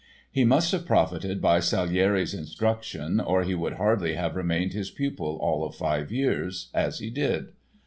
[0.31, 5.37] He must have profited by Salieri's instruction or he would hardly have remained his pupil
[5.39, 7.51] all of five years, as he did.